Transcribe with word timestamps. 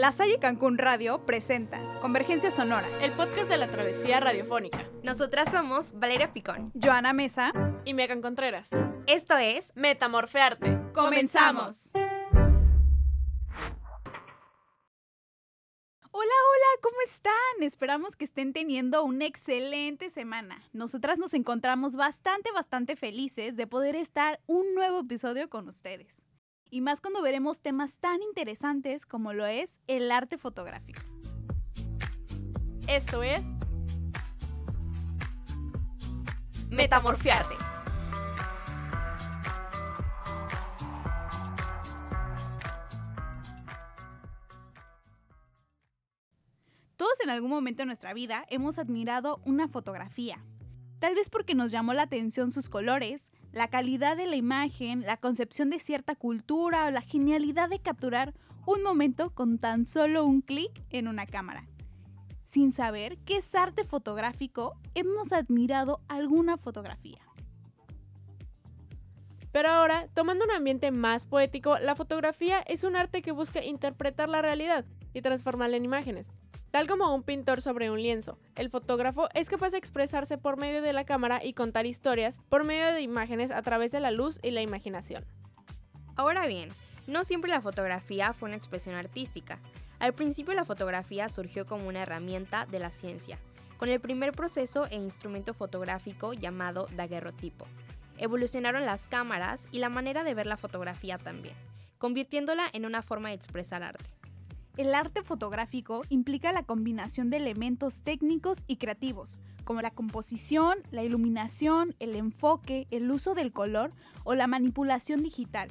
La 0.00 0.12
Salle 0.12 0.38
Cancún 0.38 0.78
Radio 0.78 1.26
presenta 1.26 1.98
Convergencia 2.00 2.50
Sonora, 2.50 2.88
el 3.02 3.12
podcast 3.12 3.50
de 3.50 3.58
la 3.58 3.70
travesía 3.70 4.18
radiofónica. 4.18 4.88
Nosotras 5.02 5.52
somos 5.52 5.92
Valeria 6.00 6.32
Picón, 6.32 6.72
Joana 6.72 7.12
Mesa 7.12 7.52
y 7.84 7.92
Megan 7.92 8.22
Contreras. 8.22 8.70
Esto 9.06 9.36
es 9.36 9.76
Metamorfearte. 9.76 10.80
¡Comenzamos! 10.94 11.90
Hola, 16.12 16.34
hola, 16.48 16.80
¿cómo 16.80 16.96
están? 17.04 17.32
Esperamos 17.60 18.16
que 18.16 18.24
estén 18.24 18.54
teniendo 18.54 19.04
una 19.04 19.26
excelente 19.26 20.08
semana. 20.08 20.64
Nosotras 20.72 21.18
nos 21.18 21.34
encontramos 21.34 21.94
bastante, 21.94 22.50
bastante 22.52 22.96
felices 22.96 23.54
de 23.58 23.66
poder 23.66 23.96
estar 23.96 24.40
un 24.46 24.74
nuevo 24.74 25.00
episodio 25.00 25.50
con 25.50 25.68
ustedes. 25.68 26.22
Y 26.70 26.80
más 26.80 27.00
cuando 27.00 27.20
veremos 27.20 27.60
temas 27.60 27.98
tan 27.98 28.22
interesantes 28.22 29.04
como 29.04 29.32
lo 29.32 29.44
es 29.46 29.80
el 29.88 30.10
arte 30.12 30.38
fotográfico. 30.38 31.00
Esto 32.86 33.22
es 33.22 33.42
Metamorfiarte. 36.70 37.54
Todos 46.96 47.18
en 47.24 47.30
algún 47.30 47.50
momento 47.50 47.82
de 47.82 47.86
nuestra 47.86 48.14
vida 48.14 48.44
hemos 48.48 48.78
admirado 48.78 49.40
una 49.44 49.66
fotografía. 49.66 50.44
Tal 51.00 51.14
vez 51.14 51.30
porque 51.30 51.54
nos 51.54 51.70
llamó 51.70 51.94
la 51.94 52.02
atención 52.02 52.52
sus 52.52 52.68
colores, 52.68 53.32
la 53.52 53.68
calidad 53.68 54.18
de 54.18 54.26
la 54.26 54.36
imagen, 54.36 55.00
la 55.00 55.16
concepción 55.16 55.70
de 55.70 55.80
cierta 55.80 56.14
cultura 56.14 56.86
o 56.86 56.90
la 56.90 57.00
genialidad 57.00 57.70
de 57.70 57.80
capturar 57.80 58.34
un 58.66 58.82
momento 58.82 59.30
con 59.30 59.58
tan 59.58 59.86
solo 59.86 60.26
un 60.26 60.42
clic 60.42 60.70
en 60.90 61.08
una 61.08 61.24
cámara. 61.24 61.66
Sin 62.44 62.70
saber 62.70 63.16
qué 63.24 63.38
es 63.38 63.54
arte 63.54 63.82
fotográfico, 63.84 64.74
hemos 64.94 65.32
admirado 65.32 66.02
alguna 66.06 66.58
fotografía. 66.58 67.20
Pero 69.52 69.70
ahora, 69.70 70.06
tomando 70.12 70.44
un 70.44 70.50
ambiente 70.50 70.90
más 70.90 71.24
poético, 71.24 71.78
la 71.78 71.96
fotografía 71.96 72.60
es 72.60 72.84
un 72.84 72.94
arte 72.94 73.22
que 73.22 73.32
busca 73.32 73.64
interpretar 73.64 74.28
la 74.28 74.42
realidad 74.42 74.84
y 75.14 75.22
transformarla 75.22 75.78
en 75.78 75.86
imágenes. 75.86 76.28
Tal 76.70 76.86
como 76.86 77.12
un 77.12 77.24
pintor 77.24 77.60
sobre 77.60 77.90
un 77.90 78.00
lienzo, 78.00 78.38
el 78.54 78.70
fotógrafo 78.70 79.28
es 79.34 79.48
capaz 79.48 79.70
de 79.70 79.78
expresarse 79.78 80.38
por 80.38 80.56
medio 80.56 80.82
de 80.82 80.92
la 80.92 81.04
cámara 81.04 81.44
y 81.44 81.52
contar 81.52 81.84
historias 81.84 82.40
por 82.48 82.62
medio 82.62 82.92
de 82.92 83.00
imágenes 83.00 83.50
a 83.50 83.60
través 83.62 83.90
de 83.90 83.98
la 83.98 84.12
luz 84.12 84.38
y 84.40 84.52
la 84.52 84.62
imaginación. 84.62 85.24
Ahora 86.14 86.46
bien, 86.46 86.68
no 87.08 87.24
siempre 87.24 87.50
la 87.50 87.60
fotografía 87.60 88.32
fue 88.34 88.48
una 88.48 88.56
expresión 88.56 88.94
artística. 88.94 89.58
Al 89.98 90.14
principio 90.14 90.54
la 90.54 90.64
fotografía 90.64 91.28
surgió 91.28 91.66
como 91.66 91.88
una 91.88 92.02
herramienta 92.02 92.66
de 92.66 92.78
la 92.78 92.92
ciencia, 92.92 93.40
con 93.76 93.88
el 93.88 93.98
primer 93.98 94.30
proceso 94.30 94.86
e 94.90 94.94
instrumento 94.94 95.54
fotográfico 95.54 96.34
llamado 96.34 96.86
daguerrotipo. 96.94 97.66
Evolucionaron 98.16 98.86
las 98.86 99.08
cámaras 99.08 99.66
y 99.72 99.80
la 99.80 99.88
manera 99.88 100.22
de 100.22 100.34
ver 100.34 100.46
la 100.46 100.56
fotografía 100.56 101.18
también, 101.18 101.56
convirtiéndola 101.98 102.64
en 102.72 102.86
una 102.86 103.02
forma 103.02 103.30
de 103.30 103.34
expresar 103.34 103.82
arte. 103.82 104.19
El 104.76 104.94
arte 104.94 105.22
fotográfico 105.22 106.02
implica 106.10 106.52
la 106.52 106.62
combinación 106.62 107.28
de 107.28 107.38
elementos 107.38 108.02
técnicos 108.02 108.62
y 108.68 108.76
creativos, 108.76 109.40
como 109.64 109.82
la 109.82 109.90
composición, 109.90 110.78
la 110.92 111.02
iluminación, 111.02 111.94
el 111.98 112.14
enfoque, 112.14 112.86
el 112.90 113.10
uso 113.10 113.34
del 113.34 113.52
color 113.52 113.92
o 114.22 114.34
la 114.34 114.46
manipulación 114.46 115.22
digital, 115.22 115.68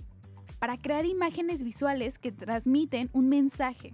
para 0.59 0.77
crear 0.77 1.05
imágenes 1.05 1.63
visuales 1.63 2.19
que 2.19 2.33
transmiten 2.33 3.09
un 3.13 3.29
mensaje, 3.29 3.93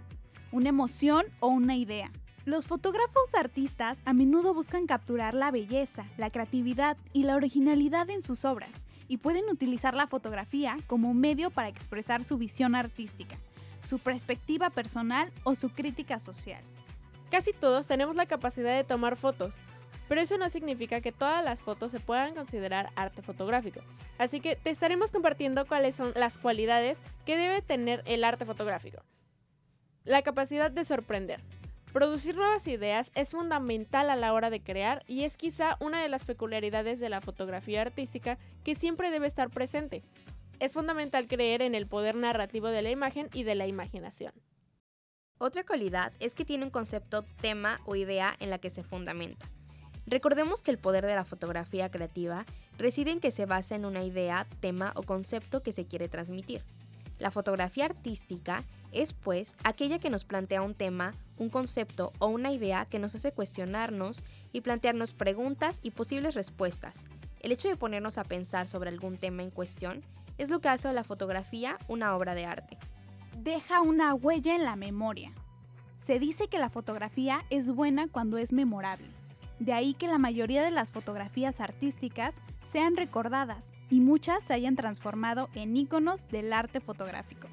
una 0.52 0.70
emoción 0.70 1.26
o 1.40 1.48
una 1.48 1.76
idea. 1.76 2.12
Los 2.44 2.66
fotógrafos 2.66 3.36
artistas 3.36 4.02
a 4.06 4.14
menudo 4.14 4.54
buscan 4.54 4.88
capturar 4.88 5.36
la 5.36 5.52
belleza, 5.52 6.08
la 6.18 6.32
creatividad 6.32 6.98
y 7.14 7.24
la 7.24 7.36
originalidad 7.36 8.10
en 8.10 8.24
sus 8.24 8.44
obras, 8.44 8.84
y 9.08 9.18
pueden 9.18 9.46
utilizar 9.50 9.94
la 9.94 10.08
fotografía 10.08 10.78
como 10.88 11.14
medio 11.14 11.52
para 11.52 11.70
expresar 11.70 12.24
su 12.24 12.38
visión 12.38 12.74
artística 12.74 13.38
su 13.86 14.00
perspectiva 14.00 14.70
personal 14.70 15.32
o 15.44 15.56
su 15.56 15.70
crítica 15.70 16.20
social. 16.20 16.62
Casi 17.32 17.54
todos 17.54 17.88
tenemos 17.88 18.16
la 18.16 18.26
capacidad 18.26 18.76
de 18.76 18.84
tomar 18.84 19.18
fotos, 19.18 19.56
pero 20.08 20.22
eso 20.22 20.38
no 20.38 20.50
significa 20.50 21.02
que 21.02 21.12
todas 21.12 21.44
las 21.44 21.64
fotos 21.64 21.92
se 21.92 22.00
puedan 22.00 22.36
considerar 22.36 22.92
arte 22.96 23.22
fotográfico. 23.22 23.82
Así 24.18 24.40
que 24.40 24.56
te 24.56 24.70
estaremos 24.70 25.12
compartiendo 25.12 25.66
cuáles 25.66 25.96
son 25.96 26.12
las 26.16 26.38
cualidades 26.38 27.00
que 27.26 27.38
debe 27.38 27.62
tener 27.62 28.04
el 28.06 28.24
arte 28.24 28.46
fotográfico. 28.46 29.02
La 30.04 30.22
capacidad 30.22 30.70
de 30.70 30.86
sorprender. 30.86 31.42
Producir 31.92 32.36
nuevas 32.36 32.68
ideas 32.68 33.10
es 33.16 33.32
fundamental 33.32 34.10
a 34.10 34.16
la 34.16 34.34
hora 34.34 34.50
de 34.50 34.62
crear 34.62 35.04
y 35.08 35.24
es 35.24 35.38
quizá 35.38 35.78
una 35.80 36.02
de 36.02 36.10
las 36.10 36.26
peculiaridades 36.26 37.00
de 37.00 37.10
la 37.10 37.22
fotografía 37.22 37.82
artística 37.82 38.38
que 38.64 38.76
siempre 38.76 39.12
debe 39.12 39.28
estar 39.28 39.50
presente. 39.50 40.04
Es 40.60 40.74
fundamental 40.74 41.28
creer 41.28 41.62
en 41.62 41.76
el 41.76 41.88
poder 41.88 42.16
narrativo 42.16 42.68
de 42.68 42.82
la 42.82 42.92
imagen 42.92 43.30
y 43.34 43.44
de 43.44 43.56
la 43.56 43.68
imaginación. 43.68 44.34
Otra 45.38 45.66
cualidad 45.66 46.14
es 46.22 46.34
que 46.34 46.46
tiene 46.46 46.64
un 46.64 46.70
concepto, 46.70 47.26
tema 47.42 47.82
o 47.86 47.96
idea 47.98 48.36
en 48.40 48.50
la 48.50 48.58
que 48.58 48.70
se 48.70 48.84
fundamenta. 48.84 49.50
Recordemos 50.08 50.64
que 50.64 50.72
el 50.72 50.78
poder 50.78 51.06
de 51.06 51.16
la 51.16 51.26
fotografía 51.26 51.90
creativa 51.90 52.46
reside 52.78 53.12
en 53.12 53.20
que 53.20 53.32
se 53.32 53.46
basa 53.46 53.76
en 53.76 53.86
una 53.86 54.04
idea, 54.04 54.48
tema 54.62 54.94
o 54.96 55.04
concepto 55.04 55.62
que 55.62 55.74
se 55.74 55.88
quiere 55.88 56.08
transmitir. 56.08 56.64
La 57.20 57.32
fotografía 57.32 57.86
artística 57.86 58.64
es, 58.92 59.14
pues, 59.14 59.56
aquella 59.64 60.00
que 60.00 60.10
nos 60.10 60.24
plantea 60.24 60.62
un 60.62 60.74
tema, 60.74 61.14
un 61.38 61.50
concepto 61.50 62.14
o 62.20 62.28
una 62.28 62.52
idea 62.52 62.86
que 62.86 63.00
nos 63.00 63.16
hace 63.16 63.32
cuestionarnos 63.34 64.22
y 64.54 64.62
plantearnos 64.62 65.14
preguntas 65.14 65.80
y 65.82 65.92
posibles 65.92 66.34
respuestas. 66.36 67.06
El 67.42 67.52
hecho 67.52 67.68
de 67.68 67.76
ponernos 67.76 68.18
a 68.18 68.24
pensar 68.24 68.68
sobre 68.68 68.90
algún 68.90 69.18
tema 69.18 69.44
en 69.44 69.52
cuestión 69.52 70.02
es 70.38 70.50
lo 70.50 70.60
que 70.60 70.70
hace 70.70 70.88
de 70.88 70.94
la 70.94 71.04
fotografía 71.04 71.78
una 71.88 72.16
obra 72.16 72.36
de 72.36 72.46
arte. 72.46 72.78
Deja 73.38 73.82
una 73.82 74.14
huella 74.14 74.56
en 74.56 74.66
la 74.66 74.76
memoria. 74.76 75.32
Se 75.96 76.20
dice 76.20 76.48
que 76.48 76.60
la 76.60 76.70
fotografía 76.70 77.46
es 77.50 77.70
buena 77.72 78.08
cuando 78.08 78.38
es 78.38 78.54
memorable. 78.54 79.08
De 79.60 79.72
ahí 79.72 79.94
que 79.94 80.08
la 80.08 80.18
mayoría 80.18 80.64
de 80.64 80.72
las 80.72 80.92
fotografías 80.92 81.62
artísticas 81.62 82.42
sean 82.62 82.98
recordadas 82.98 83.74
y 83.90 84.02
muchas 84.02 84.44
se 84.44 84.54
hayan 84.54 84.76
transformado 84.76 85.50
en 85.56 85.78
íconos 85.78 86.28
del 86.28 86.52
arte 86.52 86.82
fotográfico. 86.82 87.48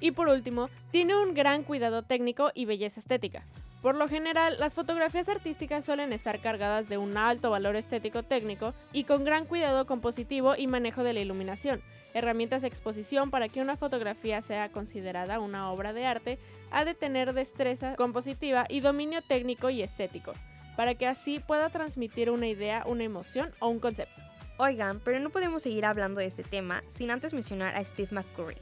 Y 0.00 0.10
por 0.10 0.28
último, 0.28 0.68
tiene 0.90 1.16
un 1.16 1.34
gran 1.34 1.62
cuidado 1.62 2.02
técnico 2.02 2.50
y 2.54 2.66
belleza 2.66 3.00
estética. 3.00 3.44
Por 3.80 3.94
lo 3.94 4.08
general, 4.08 4.56
las 4.58 4.74
fotografías 4.74 5.28
artísticas 5.28 5.84
suelen 5.84 6.12
estar 6.12 6.40
cargadas 6.40 6.88
de 6.88 6.98
un 6.98 7.16
alto 7.16 7.50
valor 7.50 7.76
estético 7.76 8.22
técnico 8.22 8.74
y 8.92 9.04
con 9.04 9.24
gran 9.24 9.44
cuidado 9.44 9.86
compositivo 9.86 10.54
y 10.56 10.66
manejo 10.66 11.04
de 11.04 11.12
la 11.12 11.20
iluminación, 11.20 11.80
herramientas 12.14 12.62
de 12.62 12.68
exposición 12.68 13.30
para 13.30 13.48
que 13.48 13.60
una 13.60 13.76
fotografía 13.76 14.42
sea 14.42 14.70
considerada 14.70 15.40
una 15.40 15.70
obra 15.70 15.92
de 15.92 16.06
arte, 16.06 16.38
ha 16.70 16.84
de 16.84 16.94
tener 16.94 17.32
destreza 17.32 17.96
compositiva 17.96 18.66
y 18.68 18.80
dominio 18.80 19.22
técnico 19.22 19.70
y 19.70 19.82
estético, 19.82 20.32
para 20.76 20.94
que 20.94 21.06
así 21.06 21.40
pueda 21.40 21.70
transmitir 21.70 22.30
una 22.30 22.46
idea, 22.46 22.84
una 22.86 23.04
emoción 23.04 23.52
o 23.60 23.68
un 23.68 23.80
concepto. 23.80 24.20
Oigan, 24.58 25.00
pero 25.04 25.20
no 25.20 25.30
podemos 25.30 25.62
seguir 25.62 25.86
hablando 25.86 26.20
de 26.20 26.26
este 26.26 26.42
tema 26.42 26.82
sin 26.88 27.10
antes 27.10 27.32
mencionar 27.32 27.76
a 27.76 27.84
Steve 27.84 28.08
McCurry, 28.10 28.56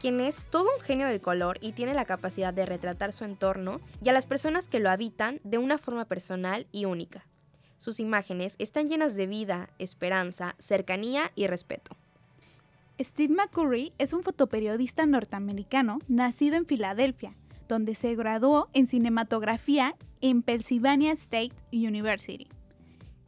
quien 0.00 0.20
es 0.20 0.44
todo 0.50 0.68
un 0.74 0.80
genio 0.80 1.06
del 1.06 1.20
color 1.20 1.58
y 1.60 1.72
tiene 1.72 1.94
la 1.94 2.04
capacidad 2.04 2.52
de 2.52 2.66
retratar 2.66 3.12
su 3.12 3.24
entorno 3.24 3.80
y 4.02 4.08
a 4.08 4.12
las 4.12 4.26
personas 4.26 4.68
que 4.68 4.80
lo 4.80 4.90
habitan 4.90 5.40
de 5.44 5.58
una 5.58 5.78
forma 5.78 6.04
personal 6.06 6.66
y 6.72 6.84
única. 6.84 7.26
Sus 7.78 8.00
imágenes 8.00 8.56
están 8.58 8.88
llenas 8.88 9.14
de 9.14 9.26
vida, 9.26 9.70
esperanza, 9.78 10.56
cercanía 10.58 11.30
y 11.34 11.46
respeto. 11.46 11.96
Steve 12.98 13.34
McCurry 13.34 13.92
es 13.98 14.14
un 14.14 14.22
fotoperiodista 14.22 15.04
norteamericano 15.04 15.98
nacido 16.08 16.56
en 16.56 16.64
Filadelfia, 16.64 17.36
donde 17.68 17.94
se 17.94 18.14
graduó 18.14 18.68
en 18.72 18.86
cinematografía 18.86 19.96
en 20.22 20.42
Pennsylvania 20.42 21.12
State 21.12 21.52
University. 21.72 22.48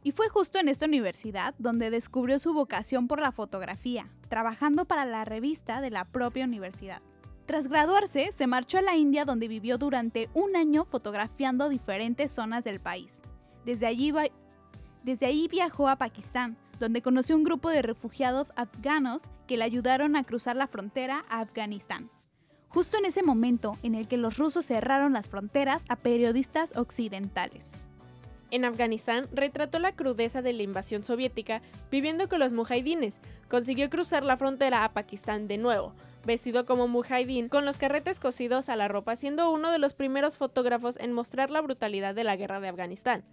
Y 0.03 0.11
fue 0.11 0.27
justo 0.29 0.57
en 0.57 0.69
esta 0.69 0.87
universidad 0.87 1.53
donde 1.59 1.91
descubrió 1.91 2.39
su 2.39 2.53
vocación 2.53 3.07
por 3.07 3.19
la 3.19 3.31
fotografía, 3.31 4.09
trabajando 4.27 4.85
para 4.85 5.05
la 5.05 5.23
revista 5.23 5.81
de 5.81 5.91
la 5.91 6.05
propia 6.05 6.45
universidad. 6.45 7.03
Tras 7.45 7.67
graduarse, 7.67 8.31
se 8.31 8.47
marchó 8.47 8.79
a 8.79 8.81
la 8.81 8.95
India 8.95 9.25
donde 9.25 9.47
vivió 9.47 9.77
durante 9.77 10.29
un 10.33 10.55
año 10.55 10.85
fotografiando 10.85 11.69
diferentes 11.69 12.31
zonas 12.31 12.63
del 12.63 12.79
país. 12.79 13.19
Desde 13.65 13.85
allí, 13.85 15.47
viajó 15.47 15.89
a 15.89 15.97
Pakistán, 15.97 16.57
donde 16.79 17.01
conoció 17.01 17.35
un 17.35 17.43
grupo 17.43 17.69
de 17.69 17.81
refugiados 17.81 18.53
afganos 18.55 19.29
que 19.47 19.57
le 19.57 19.63
ayudaron 19.63 20.15
a 20.15 20.23
cruzar 20.23 20.55
la 20.55 20.67
frontera 20.67 21.23
a 21.29 21.41
Afganistán. 21.41 22.09
Justo 22.69 22.97
en 22.97 23.05
ese 23.05 23.23
momento 23.23 23.77
en 23.83 23.95
el 23.95 24.07
que 24.07 24.17
los 24.17 24.37
rusos 24.37 24.65
cerraron 24.65 25.13
las 25.13 25.27
fronteras 25.27 25.85
a 25.89 25.95
periodistas 25.95 26.77
occidentales. 26.77 27.81
En 28.51 28.65
Afganistán 28.65 29.27
retrató 29.31 29.79
la 29.79 29.91
crudeza 29.91 30.41
de 30.41 30.53
la 30.53 30.63
invasión 30.63 31.03
soviética 31.03 31.61
viviendo 31.91 32.29
con 32.29 32.39
los 32.39 32.53
mujahidines. 32.53 33.17
Consiguió 33.47 33.89
cruzar 33.89 34.23
la 34.23 34.37
frontera 34.37 34.83
a 34.83 34.93
Pakistán 34.93 35.47
de 35.47 35.57
nuevo, 35.57 35.93
vestido 36.25 36.65
como 36.65 36.87
mujahidín 36.87 37.49
con 37.49 37.65
los 37.65 37.77
carretes 37.77 38.19
cosidos 38.19 38.69
a 38.69 38.75
la 38.75 38.87
ropa, 38.87 39.15
siendo 39.15 39.51
uno 39.51 39.71
de 39.71 39.79
los 39.79 39.93
primeros 39.93 40.37
fotógrafos 40.37 40.97
en 40.97 41.13
mostrar 41.13 41.51
la 41.51 41.61
brutalidad 41.61 42.15
de 42.15 42.23
la 42.23 42.35
guerra 42.35 42.59
de 42.59 42.69
Afganistán. 42.69 43.23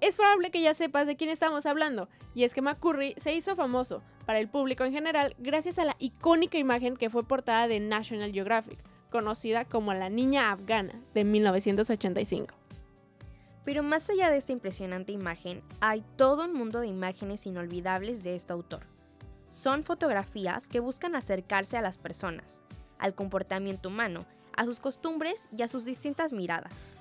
Es 0.00 0.16
probable 0.16 0.50
que 0.50 0.60
ya 0.60 0.74
sepas 0.74 1.06
de 1.06 1.16
quién 1.16 1.30
estamos 1.30 1.64
hablando, 1.64 2.08
y 2.34 2.44
es 2.44 2.52
que 2.52 2.60
McCurry 2.60 3.14
se 3.16 3.34
hizo 3.34 3.56
famoso 3.56 4.02
para 4.26 4.38
el 4.38 4.48
público 4.48 4.84
en 4.84 4.92
general 4.92 5.34
gracias 5.38 5.78
a 5.78 5.86
la 5.86 5.96
icónica 5.98 6.58
imagen 6.58 6.96
que 6.96 7.08
fue 7.08 7.24
portada 7.24 7.66
de 7.66 7.80
National 7.80 8.32
Geographic, 8.32 8.78
conocida 9.10 9.64
como 9.64 9.94
la 9.94 10.10
Niña 10.10 10.52
Afgana 10.52 11.00
de 11.14 11.24
1985. 11.24 12.54
Pero 13.64 13.82
más 13.82 14.10
allá 14.10 14.30
de 14.30 14.36
esta 14.36 14.52
impresionante 14.52 15.12
imagen, 15.12 15.62
hay 15.80 16.04
todo 16.16 16.44
un 16.44 16.52
mundo 16.52 16.80
de 16.80 16.88
imágenes 16.88 17.46
inolvidables 17.46 18.22
de 18.22 18.34
este 18.34 18.52
autor. 18.52 18.86
Son 19.48 19.82
fotografías 19.82 20.68
que 20.68 20.80
buscan 20.80 21.16
acercarse 21.16 21.76
a 21.76 21.82
las 21.82 21.98
personas, 21.98 22.60
al 22.98 23.14
comportamiento 23.14 23.88
humano, 23.88 24.26
a 24.56 24.66
sus 24.66 24.80
costumbres 24.80 25.48
y 25.56 25.62
a 25.62 25.68
sus 25.68 25.84
distintas 25.84 26.32
miradas. 26.32 26.94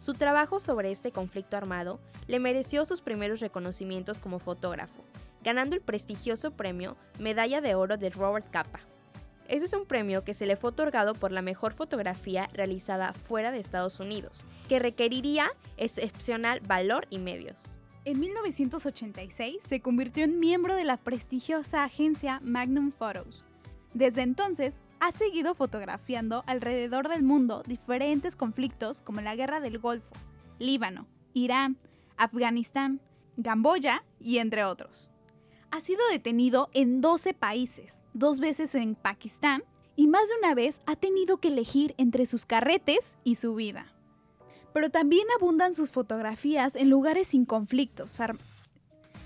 Su 0.00 0.14
trabajo 0.14 0.60
sobre 0.60 0.90
este 0.90 1.12
conflicto 1.12 1.58
armado 1.58 2.00
le 2.26 2.40
mereció 2.40 2.86
sus 2.86 3.02
primeros 3.02 3.40
reconocimientos 3.40 4.18
como 4.18 4.38
fotógrafo, 4.38 5.04
ganando 5.44 5.76
el 5.76 5.82
prestigioso 5.82 6.52
premio 6.52 6.96
Medalla 7.18 7.60
de 7.60 7.74
Oro 7.74 7.98
de 7.98 8.08
Robert 8.08 8.48
Capa. 8.50 8.80
Este 9.46 9.66
es 9.66 9.74
un 9.74 9.84
premio 9.84 10.24
que 10.24 10.32
se 10.32 10.46
le 10.46 10.56
fue 10.56 10.70
otorgado 10.70 11.12
por 11.12 11.32
la 11.32 11.42
mejor 11.42 11.74
fotografía 11.74 12.48
realizada 12.54 13.12
fuera 13.12 13.50
de 13.50 13.58
Estados 13.58 14.00
Unidos, 14.00 14.44
que 14.70 14.78
requeriría 14.78 15.52
excepcional 15.76 16.60
valor 16.60 17.06
y 17.10 17.18
medios. 17.18 17.76
En 18.06 18.20
1986 18.20 19.58
se 19.62 19.82
convirtió 19.82 20.24
en 20.24 20.40
miembro 20.40 20.76
de 20.76 20.84
la 20.84 20.96
prestigiosa 20.96 21.84
agencia 21.84 22.40
Magnum 22.42 22.90
Photos. 22.90 23.44
Desde 23.94 24.22
entonces 24.22 24.80
ha 25.00 25.12
seguido 25.12 25.54
fotografiando 25.54 26.44
alrededor 26.46 27.08
del 27.08 27.22
mundo 27.22 27.62
diferentes 27.66 28.36
conflictos 28.36 29.02
como 29.02 29.20
la 29.20 29.34
Guerra 29.34 29.60
del 29.60 29.78
Golfo, 29.78 30.14
Líbano, 30.58 31.06
Irán, 31.34 31.76
Afganistán, 32.16 33.00
Camboya 33.42 34.04
y 34.20 34.38
entre 34.38 34.64
otros 34.64 35.10
ha 35.70 35.80
sido 35.80 36.00
detenido 36.10 36.68
en 36.72 37.00
12 37.00 37.34
países, 37.34 38.04
dos 38.12 38.40
veces 38.40 38.74
en 38.74 38.94
Pakistán, 38.94 39.62
y 39.96 40.06
más 40.06 40.28
de 40.28 40.34
una 40.38 40.54
vez 40.54 40.80
ha 40.86 40.96
tenido 40.96 41.38
que 41.38 41.48
elegir 41.48 41.94
entre 41.98 42.26
sus 42.26 42.46
carretes 42.46 43.16
y 43.22 43.36
su 43.36 43.54
vida. 43.54 43.86
Pero 44.72 44.90
también 44.90 45.26
abundan 45.36 45.74
sus 45.74 45.90
fotografías 45.90 46.76
en 46.76 46.90
lugares 46.90 47.28
sin 47.28 47.44
conflictos. 47.44 48.18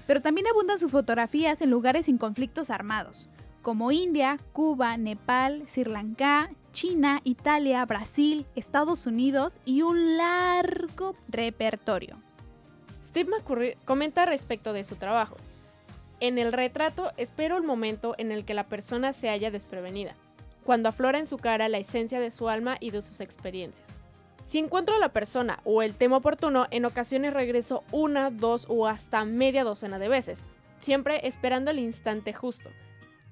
Pero 0.07 0.21
también 0.21 0.47
abundan 0.47 0.79
sus 0.79 0.91
fotografías 0.91 1.61
en 1.61 1.71
lugares 1.71 2.07
sin 2.07 2.19
conflictos 2.19 2.71
armados, 2.71 3.29
como 3.65 3.91
India, 3.91 4.39
Cuba, 4.53 4.99
Nepal, 4.99 5.65
Sri 5.67 5.85
Lanka, 5.85 6.51
China, 6.73 7.23
Italia, 7.25 7.83
Brasil, 7.87 8.45
Estados 8.55 9.07
Unidos 9.07 9.55
y 9.65 9.81
un 9.81 10.19
largo 10.19 11.17
repertorio. 11.29 12.19
Steve 13.03 13.31
McCurry 13.31 13.77
comenta 13.87 14.27
respecto 14.27 14.75
de 14.75 14.85
su 14.85 14.97
trabajo. 14.97 15.37
En 16.21 16.37
el 16.37 16.53
retrato 16.53 17.13
espero 17.17 17.57
el 17.57 17.63
momento 17.63 18.15
en 18.19 18.33
el 18.33 18.45
que 18.45 18.53
la 18.53 18.67
persona 18.67 19.15
se 19.15 19.31
haya 19.31 19.51
desprevenida, 19.51 20.15
cuando 20.63 20.91
aflora 20.91 21.19
en 21.19 21.27
su 21.27 21.39
cara 21.39 21.71
la 21.71 21.79
esencia 21.79 22.21
de 22.21 22.31
su 22.31 22.51
alma 22.51 22.77
y 22.81 22.91
de 22.91 23.01
sus 23.01 23.21
experiencias. 23.21 23.89
Si 24.43 24.59
encuentro 24.59 24.95
a 24.95 24.99
la 24.99 25.09
persona 25.09 25.61
o 25.65 25.81
el 25.81 25.95
tema 25.95 26.19
oportuno, 26.19 26.67
en 26.71 26.85
ocasiones 26.85 27.33
regreso 27.33 27.83
una, 27.93 28.31
dos 28.31 28.67
o 28.69 28.87
hasta 28.87 29.25
media 29.25 29.65
docena 29.65 29.99
de 29.99 30.11
veces, 30.11 30.45
siempre 30.81 31.27
esperando 31.27 31.71
el 31.71 31.79
instante 31.79 32.35
justo. 32.35 32.69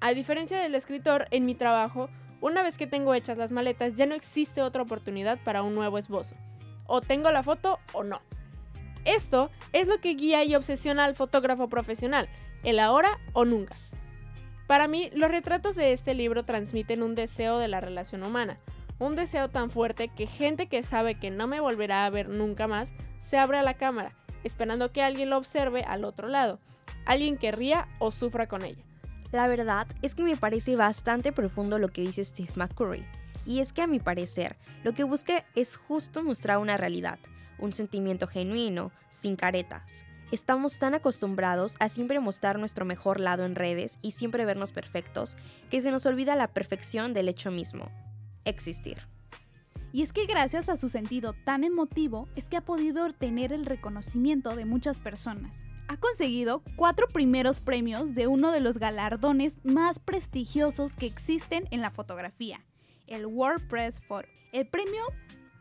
A 0.02 0.14
diferencia 0.14 0.58
del 0.58 0.74
escritor, 0.74 1.28
en 1.30 1.46
mi 1.46 1.54
trabajo, 1.54 2.10
una 2.40 2.64
vez 2.64 2.76
que 2.76 2.88
tengo 2.88 3.14
hechas 3.14 3.38
las 3.38 3.52
maletas 3.52 3.94
ya 3.94 4.04
no 4.04 4.16
existe 4.16 4.60
otra 4.60 4.82
oportunidad 4.82 5.38
para 5.44 5.62
un 5.62 5.76
nuevo 5.76 5.96
esbozo. 5.96 6.34
O 6.88 7.00
tengo 7.00 7.30
la 7.30 7.44
foto 7.44 7.78
o 7.92 8.02
no. 8.02 8.20
Esto 9.04 9.52
es 9.72 9.86
lo 9.86 10.00
que 10.00 10.14
guía 10.14 10.42
y 10.42 10.56
obsesiona 10.56 11.04
al 11.04 11.14
fotógrafo 11.14 11.68
profesional, 11.68 12.28
el 12.64 12.80
ahora 12.80 13.20
o 13.32 13.44
nunca. 13.44 13.76
Para 14.66 14.88
mí, 14.88 15.08
los 15.14 15.30
retratos 15.30 15.76
de 15.76 15.92
este 15.92 16.14
libro 16.14 16.44
transmiten 16.44 17.04
un 17.04 17.14
deseo 17.14 17.58
de 17.58 17.68
la 17.68 17.80
relación 17.80 18.24
humana, 18.24 18.58
un 18.98 19.14
deseo 19.14 19.50
tan 19.50 19.70
fuerte 19.70 20.08
que 20.08 20.26
gente 20.26 20.66
que 20.66 20.82
sabe 20.82 21.20
que 21.20 21.30
no 21.30 21.46
me 21.46 21.60
volverá 21.60 22.06
a 22.06 22.10
ver 22.10 22.28
nunca 22.28 22.66
más 22.66 22.92
se 23.18 23.38
abre 23.38 23.58
a 23.58 23.62
la 23.62 23.74
cámara, 23.74 24.16
esperando 24.42 24.90
que 24.90 25.04
alguien 25.04 25.30
lo 25.30 25.36
observe 25.36 25.84
al 25.84 26.04
otro 26.04 26.26
lado, 26.26 26.58
alguien 27.06 27.36
que 27.36 27.52
ría 27.52 27.86
o 28.00 28.10
sufra 28.10 28.48
con 28.48 28.64
ella. 28.64 28.82
La 29.32 29.48
verdad 29.48 29.86
es 30.02 30.14
que 30.14 30.22
me 30.22 30.36
parece 30.36 30.76
bastante 30.76 31.32
profundo 31.32 31.78
lo 31.78 31.88
que 31.88 32.02
dice 32.02 32.22
Steve 32.22 32.52
McCurry, 32.54 33.02
y 33.46 33.60
es 33.60 33.72
que 33.72 33.80
a 33.80 33.86
mi 33.86 33.98
parecer 33.98 34.56
lo 34.84 34.92
que 34.92 35.04
busca 35.04 35.46
es 35.54 35.78
justo 35.78 36.22
mostrar 36.22 36.58
una 36.58 36.76
realidad, 36.76 37.18
un 37.58 37.72
sentimiento 37.72 38.26
genuino, 38.26 38.92
sin 39.08 39.36
caretas. 39.36 40.04
Estamos 40.32 40.78
tan 40.78 40.94
acostumbrados 40.94 41.76
a 41.80 41.88
siempre 41.88 42.20
mostrar 42.20 42.58
nuestro 42.58 42.84
mejor 42.84 43.20
lado 43.20 43.46
en 43.46 43.54
redes 43.54 43.98
y 44.02 44.10
siempre 44.10 44.44
vernos 44.44 44.70
perfectos 44.70 45.38
que 45.70 45.80
se 45.80 45.90
nos 45.90 46.04
olvida 46.04 46.36
la 46.36 46.48
perfección 46.48 47.14
del 47.14 47.30
hecho 47.30 47.50
mismo, 47.50 47.90
existir. 48.44 48.98
Y 49.92 50.02
es 50.02 50.12
que 50.12 50.26
gracias 50.26 50.68
a 50.68 50.76
su 50.76 50.90
sentido 50.90 51.34
tan 51.44 51.64
emotivo 51.64 52.28
es 52.36 52.50
que 52.50 52.58
ha 52.58 52.64
podido 52.64 53.06
obtener 53.06 53.54
el 53.54 53.64
reconocimiento 53.64 54.54
de 54.56 54.66
muchas 54.66 55.00
personas. 55.00 55.64
Ha 55.92 55.98
conseguido 55.98 56.62
cuatro 56.74 57.06
primeros 57.06 57.60
premios 57.60 58.14
de 58.14 58.26
uno 58.26 58.50
de 58.50 58.60
los 58.60 58.78
galardones 58.78 59.58
más 59.62 59.98
prestigiosos 59.98 60.96
que 60.96 61.04
existen 61.04 61.68
en 61.70 61.82
la 61.82 61.90
fotografía, 61.90 62.64
el 63.08 63.26
World 63.26 63.68
Press 63.68 64.00
Photo. 64.00 64.26
El 64.54 64.66
premio 64.66 65.02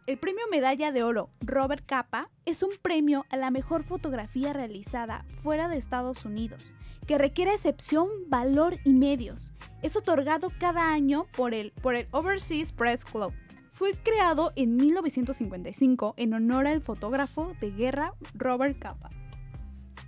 el 0.07 0.17
premio 0.17 0.43
Medalla 0.49 0.93
de 0.93 1.03
Oro 1.03 1.31
Robert 1.41 1.85
Capa 1.85 2.29
es 2.45 2.63
un 2.63 2.69
premio 2.81 3.25
a 3.29 3.35
la 3.35 3.51
mejor 3.51 3.83
fotografía 3.83 4.53
realizada 4.53 5.25
fuera 5.43 5.67
de 5.67 5.75
Estados 5.75 6.23
Unidos, 6.23 6.73
que 7.07 7.17
requiere 7.17 7.51
excepción, 7.51 8.07
valor 8.27 8.77
y 8.85 8.93
medios. 8.93 9.51
Es 9.81 9.97
otorgado 9.97 10.49
cada 10.61 10.93
año 10.93 11.25
por 11.35 11.53
el, 11.53 11.73
por 11.81 11.95
el 11.95 12.07
Overseas 12.11 12.71
Press 12.71 13.03
Club. 13.03 13.33
Fue 13.73 13.95
creado 14.01 14.53
en 14.55 14.77
1955 14.77 16.13
en 16.15 16.33
honor 16.33 16.67
al 16.67 16.81
fotógrafo 16.81 17.53
de 17.59 17.71
guerra 17.71 18.13
Robert 18.33 18.79
Capa. 18.79 19.09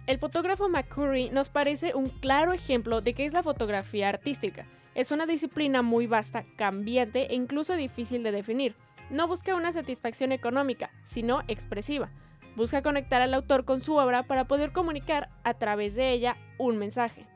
El 0.06 0.20
fotógrafo 0.20 0.68
McCurry 0.68 1.30
nos 1.30 1.50
parece 1.50 1.96
un 1.96 2.08
claro 2.10 2.52
ejemplo 2.52 3.02
de 3.02 3.14
qué 3.14 3.26
es 3.26 3.34
la 3.34 3.44
fotografía 3.44 4.10
artística. 4.10 4.66
Es 4.96 5.12
una 5.12 5.26
disciplina 5.26 5.82
muy 5.82 6.08
vasta, 6.08 6.46
cambiante 6.58 7.32
e 7.32 7.36
incluso 7.36 7.76
difícil 7.76 8.22
de 8.24 8.32
definir 8.32 8.76
no 9.10 9.28
busca 9.28 9.56
una 9.56 9.72
satisfacción 9.72 10.32
económica, 10.32 10.92
sino 11.04 11.42
expresiva. 11.48 12.10
Busca 12.56 12.82
conectar 12.82 13.22
al 13.22 13.34
autor 13.34 13.64
con 13.64 13.82
su 13.82 13.96
obra 13.96 14.24
para 14.24 14.48
poder 14.48 14.72
comunicar 14.72 15.30
a 15.44 15.54
través 15.54 15.96
de 15.96 16.12
ella 16.12 16.38
un 16.58 16.78
mensaje. 16.78 17.28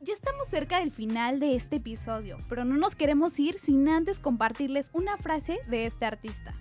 Ya 0.00 0.14
estamos 0.14 0.48
cerca 0.48 0.80
del 0.80 0.90
final 0.90 1.40
de 1.40 1.54
este 1.54 1.76
episodio, 1.76 2.38
pero 2.48 2.64
no 2.64 2.76
nos 2.76 2.94
queremos 2.94 3.38
ir 3.38 3.58
sin 3.58 3.88
antes 3.88 4.20
compartirles 4.20 4.90
una 4.92 5.16
frase 5.16 5.58
de 5.68 5.86
este 5.86 6.04
artista. 6.04 6.54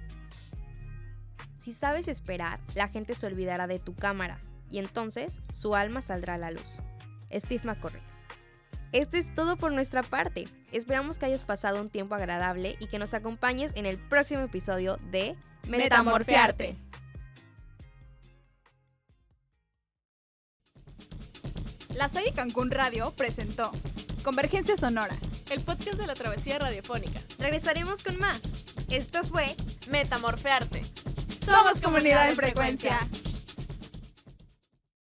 Si 1.58 1.74
sabes 1.74 2.08
esperar, 2.08 2.60
la 2.76 2.90
gente 2.90 3.16
se 3.16 3.28
olvidará 3.28 3.68
de 3.68 3.80
tu 3.80 3.96
cámara 3.96 4.42
y 4.74 4.80
entonces 4.80 5.42
su 5.52 5.76
alma 5.76 6.02
saldrá 6.02 6.34
a 6.34 6.38
la 6.40 6.50
luz. 6.50 6.80
Steve 7.32 7.62
McCurry. 7.64 8.02
Esto 8.92 9.18
es 9.18 9.32
todo 9.34 9.56
por 9.56 9.72
nuestra 9.72 10.02
parte. 10.02 10.48
Esperamos 10.72 11.20
que 11.20 11.28
hayas 11.28 11.44
pasado 11.44 11.80
un 11.80 11.92
tiempo 11.92 12.16
agradable 12.16 12.76
y 12.80 12.88
que 12.88 12.98
nos 12.98 13.14
acompañes 13.14 13.72
en 13.76 13.86
el 13.86 14.00
próximo 14.00 14.42
episodio 14.42 14.98
de 15.12 15.36
Metamorfiarte. 15.68 16.76
La 21.96 22.10
Salle 22.10 22.34
Cancún 22.34 22.72
Radio 22.72 23.14
presentó 23.16 23.72
Convergencia 24.24 24.76
Sonora, 24.76 25.16
el 25.52 25.62
podcast 25.62 26.00
de 26.00 26.08
la 26.08 26.16
travesía 26.16 26.58
radiofónica. 26.58 27.20
Regresaremos 27.38 28.02
con 28.02 28.18
más. 28.18 28.42
Esto 28.90 29.24
fue 29.24 29.56
Metamorfearte. 29.92 30.82
Somos 31.46 31.80
comunidad 31.80 32.30
en 32.30 32.36
frecuencia. 32.36 33.00